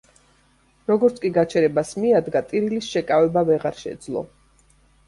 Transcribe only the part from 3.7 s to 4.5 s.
შეძლო.